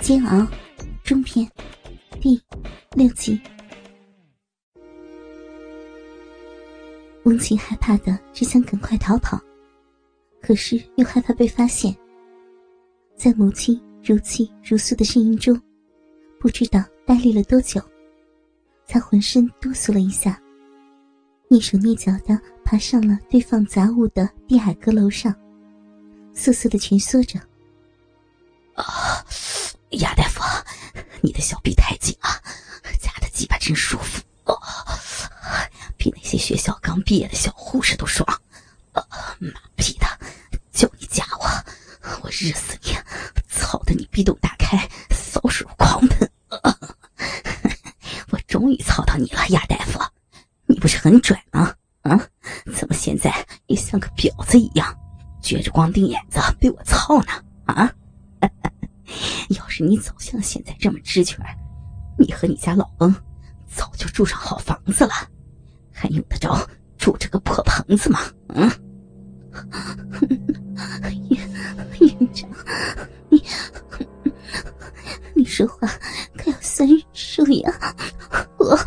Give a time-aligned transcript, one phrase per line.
[0.00, 0.46] 煎熬
[1.04, 1.46] 中篇
[2.20, 2.40] 第
[2.96, 3.38] 六集。
[7.24, 9.38] 翁晴害怕的只想赶快逃跑，
[10.40, 11.94] 可是又害怕被发现。
[13.14, 15.60] 在母亲如泣如诉的声音中，
[16.40, 17.80] 不知道呆立了多久，
[18.86, 20.40] 才浑身哆嗦了一下，
[21.50, 25.34] 蹑手蹑脚的爬上了堆放杂物的低矮阁楼上，
[26.32, 27.38] 瑟瑟的蜷缩着。
[28.74, 28.84] 啊，
[29.98, 30.40] 亚大夫，
[31.20, 32.28] 你的小臂太紧了，
[33.00, 34.56] 夹的鸡巴真舒服哦，
[35.96, 38.26] 比那些学校刚毕业的小护士都爽。
[38.92, 40.06] 妈逼的，
[40.72, 41.46] 叫你夹我，
[42.22, 42.96] 我日死你！
[43.48, 46.30] 操的，你逼洞打开，骚水狂喷。
[48.30, 49.98] 我终于操到你了，亚大夫，
[50.66, 51.74] 你不是很拽吗？
[52.02, 52.18] 啊，
[52.76, 54.94] 怎么现在也像个婊子一样，
[55.42, 57.32] 撅着光腚眼子被我操呢？
[57.66, 57.92] 啊？
[59.80, 61.38] 是你早像现在这么知趣
[62.18, 63.14] 你和你家老翁
[63.66, 65.12] 早就住上好房子了，
[65.90, 66.68] 还用得着
[66.98, 68.20] 住这个破棚子吗？
[68.48, 68.70] 嗯，
[71.30, 71.40] 院
[71.98, 72.50] 院长，
[73.30, 73.42] 你
[75.34, 75.88] 你说话
[76.36, 77.72] 可要算数呀！
[78.58, 78.78] 我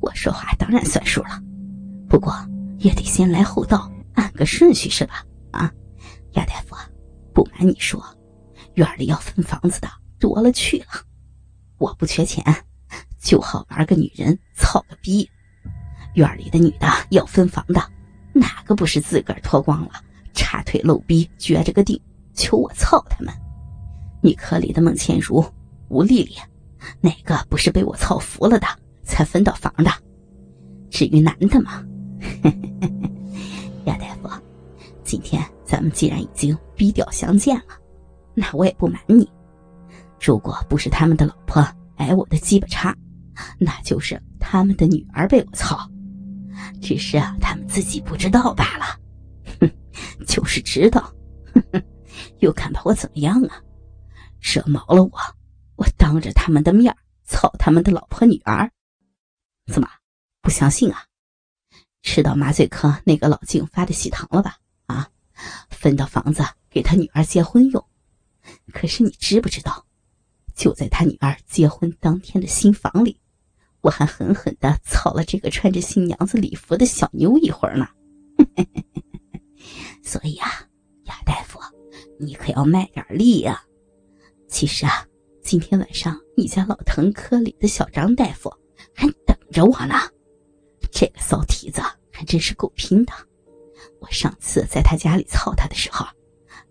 [0.00, 1.40] 我说话当然算数了，
[2.08, 2.34] 不过
[2.78, 5.24] 也得先来后到，按个顺序是吧？
[5.52, 5.72] 啊？
[6.38, 6.76] 亚大夫，
[7.34, 8.00] 不瞒你说，
[8.74, 9.88] 院里要分房子的
[10.20, 10.86] 多了去了。
[11.78, 12.44] 我不缺钱，
[13.20, 15.28] 就好玩个女人，操个逼。
[16.14, 17.82] 院里的女的要分房的，
[18.32, 19.90] 哪个不是自个儿脱光了，
[20.32, 22.00] 插腿露逼，撅着个腚，
[22.34, 23.34] 求我操他们？
[24.22, 25.44] 女科里的孟倩如、
[25.88, 26.36] 吴丽丽，
[27.00, 28.66] 哪个不是被我操服了的，
[29.02, 29.90] 才分到房的？
[30.88, 31.84] 至于男的嘛，
[33.86, 34.30] 亚大夫，
[35.02, 35.44] 今天。
[35.68, 37.78] 咱们既然已经逼调相见了，
[38.32, 39.30] 那我也不瞒你，
[40.18, 41.62] 如果不是他们的老婆
[41.96, 42.96] 挨我的鸡巴叉，
[43.58, 45.78] 那就是他们的女儿被我操，
[46.80, 48.98] 只是啊他们自己不知道罢了。
[49.60, 49.70] 哼，
[50.26, 51.02] 就是知道，
[51.52, 51.82] 哼哼，
[52.38, 53.60] 又敢把我怎么样啊？
[54.40, 55.12] 惹毛了我，
[55.76, 58.70] 我当着他们的面操他们的老婆女儿，
[59.70, 59.88] 怎么
[60.40, 61.04] 不相信啊？
[62.00, 64.56] 吃到麻醉科那个老静发的喜糖了吧？
[65.70, 67.84] 分到房子给他女儿结婚用，
[68.72, 69.84] 可是你知不知道，
[70.54, 73.20] 就在他女儿结婚当天的新房里，
[73.80, 77.88] 我还狠狠的操了这个穿着新娘子礼服的小妞一会儿呢。
[80.02, 80.48] 所以啊，
[81.04, 81.58] 亚大夫，
[82.18, 83.62] 你可要卖点力呀。
[84.48, 85.06] 其实啊，
[85.42, 88.50] 今天晚上你家老藤科里的小张大夫
[88.94, 89.94] 还等着我呢。
[90.90, 93.12] 这个骚蹄子还真是够拼的。
[94.00, 96.06] 我上次在她家里操她的时候，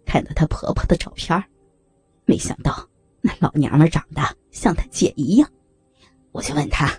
[0.06, 1.42] 看到她婆婆的照片
[2.26, 2.88] 没想到
[3.22, 4.22] 那老娘们长得
[4.52, 5.50] 像她姐一样，
[6.32, 6.92] 我就问她，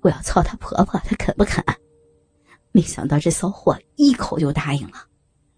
[0.00, 1.64] 我要操她婆婆，她肯不肯？
[2.72, 4.96] 没想到这骚货一口就答应了，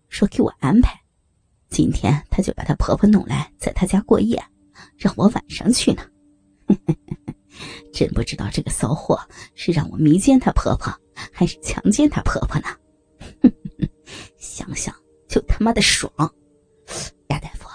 [0.09, 1.01] 说给我安排，
[1.69, 4.43] 今天她就把她婆婆弄来，在她家过夜，
[4.97, 6.03] 让我晚上去呢。
[7.93, 9.21] 真不知道这个骚货
[9.55, 10.93] 是让我迷奸她婆婆，
[11.33, 12.67] 还是强奸她婆婆呢？
[14.55, 14.95] 想想
[15.27, 16.09] 就他妈的爽，
[17.27, 17.69] 亚大夫，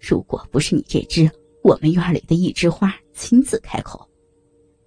[0.00, 1.28] 如果不是你这只
[1.64, 4.08] 我们院里的一枝花亲自开口，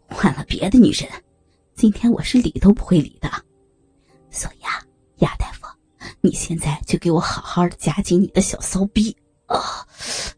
[0.07, 1.09] 换了别的女人，
[1.75, 3.29] 今天我是理都不会理的。
[4.31, 4.81] 所以啊，
[5.17, 5.67] 亚大夫，
[6.21, 9.13] 你现在就给我好好的夹紧你的小骚逼。
[9.47, 9.85] 啊，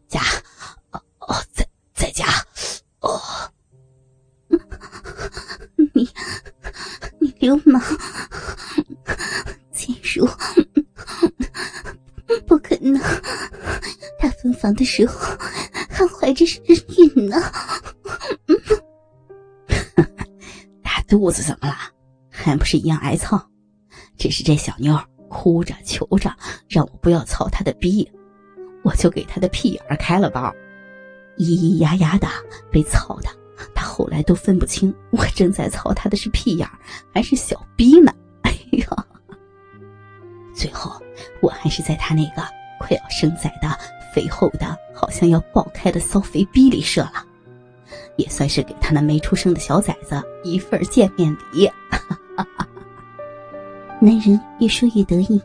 [0.08, 0.20] 夹，
[0.90, 1.64] 哦哦，再
[1.94, 2.26] 再夹，
[2.98, 3.20] 哦，
[5.94, 6.08] 你
[7.20, 7.80] 你流氓，
[9.72, 10.28] 进 入。
[14.60, 15.14] 房的时候
[15.88, 16.62] 还怀着身
[16.98, 17.36] 孕呢。
[20.82, 21.74] 大肚子怎么了？
[22.30, 23.42] 还不是一样挨操？
[24.18, 26.30] 只是这小妞哭着求着
[26.68, 28.10] 让我不要操她的逼，
[28.82, 30.54] 我就给她的屁眼开了包，
[31.38, 32.28] 咿咿呀呀的
[32.70, 33.28] 被操的，
[33.74, 36.68] 她后来都分不清我正在操她的是屁眼
[37.14, 38.12] 还是小逼呢。
[38.42, 39.06] 哎呀！
[40.54, 41.00] 最后，
[41.40, 42.42] 我还是在她那个
[42.78, 43.68] 快要生崽的、
[44.14, 47.24] 肥厚的、好像要爆开的骚肥逼里射了，
[48.16, 51.70] 也算是给他那没出生的小崽子一份见面礼。
[54.00, 55.40] 男人越说越得意，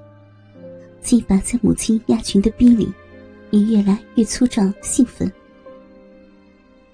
[1.01, 2.91] 鸡巴在母亲压群的逼里
[3.51, 5.31] 也越来越粗壮兴奋，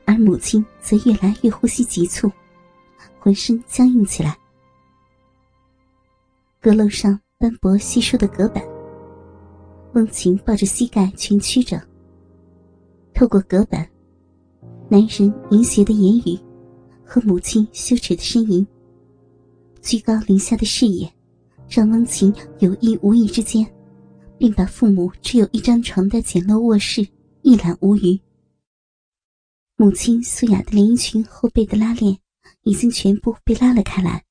[0.05, 2.31] 而母亲则越来越呼吸急促，
[3.19, 4.37] 浑身僵硬起来。
[6.59, 7.19] 阁楼上。
[7.41, 8.63] 斑驳稀疏的隔板，
[9.93, 11.81] 翁琴抱着膝盖蜷曲着，
[13.13, 13.85] 透过隔板，
[14.89, 16.39] 男人淫邪的言语
[17.03, 18.65] 和母亲羞耻的呻吟，
[19.81, 21.11] 居高临下的视野，
[21.67, 23.69] 让翁琴有意无意之间，
[24.37, 27.05] 便把父母只有一张床的简陋卧室
[27.41, 28.17] 一览无余。
[29.75, 32.17] 母亲素雅的连衣裙后背的拉链
[32.63, 34.23] 已经全部被拉了开来，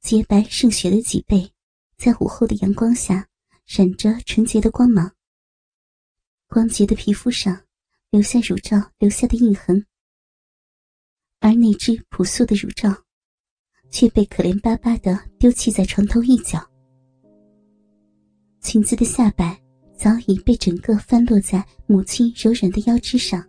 [0.00, 1.50] 洁白胜雪的脊背，
[1.98, 3.28] 在午后的阳光下。
[3.64, 5.10] 闪着纯洁的光芒，
[6.46, 7.58] 光洁的皮肤上
[8.10, 9.86] 留下乳罩留下的印痕，
[11.40, 12.94] 而那只朴素的乳罩
[13.90, 16.60] 却被可怜巴巴的丢弃在床头一角。
[18.60, 19.58] 裙子的下摆
[19.96, 23.42] 早已被整个翻落在母亲柔软的腰肢上，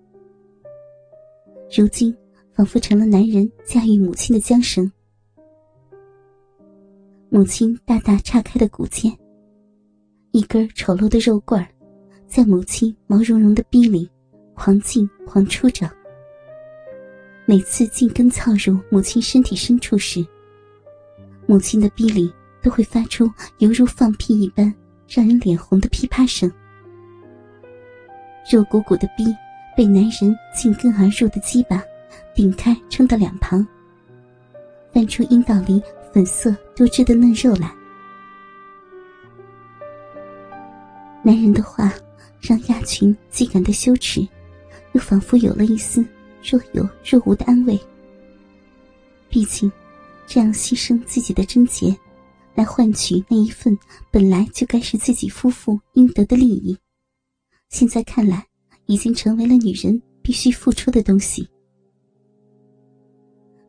[1.76, 2.16] 如今
[2.54, 4.90] 仿佛成了男人驾驭母亲的缰绳。
[7.30, 9.12] 母亲大大岔开的骨尖。
[10.34, 11.64] 一根丑陋的肉棍，
[12.26, 14.10] 在母亲毛茸茸的逼里
[14.56, 15.88] 狂进狂出着。
[17.46, 20.26] 每次进根操入母亲身体深处时，
[21.46, 22.34] 母亲的逼里
[22.64, 24.74] 都会发出犹如放屁一般
[25.08, 26.52] 让人脸红的噼啪声。
[28.52, 29.26] 肉鼓鼓的逼
[29.78, 31.80] 被男人进根而入的鸡巴
[32.34, 33.64] 顶开撑到两旁，
[34.92, 35.80] 翻出阴道里
[36.12, 37.72] 粉色多汁的嫩肉来。
[41.26, 41.94] 男人的话
[42.42, 44.28] 让亚群既感到羞耻，
[44.92, 46.06] 又仿佛有了一丝
[46.44, 47.80] 若有若无的安慰。
[49.30, 49.72] 毕竟，
[50.28, 51.96] 这样牺牲自己的贞洁，
[52.56, 53.78] 来换取那一份
[54.12, 56.78] 本来就该是自己夫妇应得的利益，
[57.70, 58.46] 现在看来
[58.86, 61.48] 已经成为了女人必须付出的东西。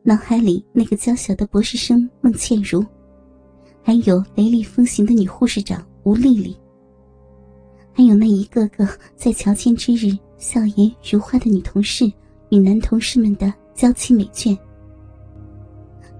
[0.02, 2.84] 脑海里那个娇小的博士生孟倩如，
[3.80, 6.54] 还有雷厉风行的女护士长吴丽丽。
[7.96, 12.12] 还有那一个个在乔迁之日笑颜如花的女同事
[12.50, 14.58] 与男同事们的娇妻美眷，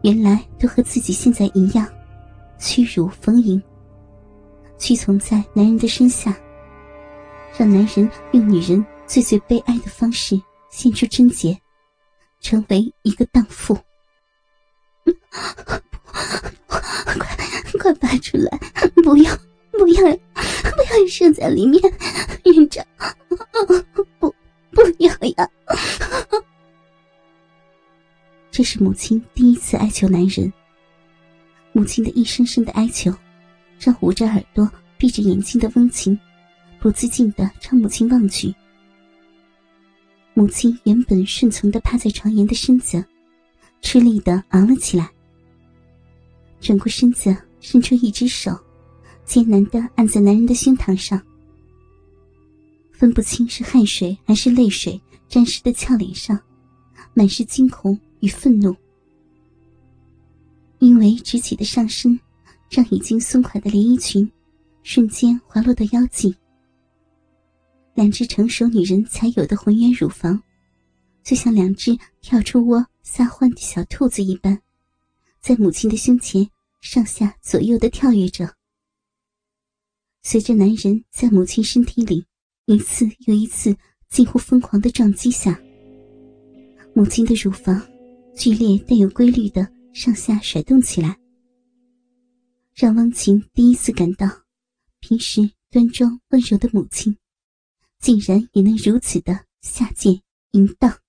[0.02, 1.84] 原来都和自己现在一样，
[2.60, 3.60] 屈辱逢迎，
[4.78, 6.36] 屈从在男人的身下，
[7.58, 10.40] 让男人用女人最最悲哀的方式
[10.70, 11.58] 献出贞洁，
[12.40, 13.76] 成为一个荡妇。
[16.66, 18.58] 快快拔出来！
[19.02, 19.36] 不要
[19.72, 20.02] 不要！
[20.02, 20.18] 不要
[21.08, 21.80] 射在里面，
[22.44, 22.84] 院长，
[24.18, 24.34] 不，
[24.70, 25.48] 不要呀！
[28.50, 30.52] 这是母亲第一次哀求男人。
[31.72, 33.12] 母亲的一声声的哀求，
[33.80, 36.18] 让捂着耳朵、闭着眼睛的温情，
[36.78, 38.54] 不自禁的朝母亲望去。
[40.34, 43.04] 母亲原本顺从的趴在床沿的身子，
[43.82, 45.08] 吃力的昂了起来，
[46.60, 48.56] 转过身子，伸出一只手。
[49.24, 51.20] 艰难的按在男人的胸膛上，
[52.92, 56.38] 分不清是汗水还是泪水沾湿的俏脸上，
[57.14, 58.74] 满是惊恐与愤怒。
[60.78, 62.18] 因为直起的上身，
[62.70, 64.30] 让已经松垮的连衣裙
[64.82, 66.36] 瞬间滑落到腰际。
[67.94, 70.42] 两只成熟女人才有的浑圆乳房，
[71.22, 74.60] 就像两只跳出窝撒欢的小兔子一般，
[75.40, 76.46] 在母亲的胸前
[76.80, 78.54] 上下左右的跳跃着。
[80.26, 82.24] 随着男人在母亲身体里
[82.64, 83.76] 一次又一次
[84.08, 85.60] 近乎疯狂的撞击下，
[86.94, 87.80] 母亲的乳房
[88.34, 91.18] 剧烈但有规律的上下甩动起来，
[92.74, 94.26] 让汪琴第一次感到，
[95.00, 97.14] 平时端庄温柔的母亲，
[98.00, 100.18] 竟然也能如此的下贱
[100.52, 101.03] 淫荡。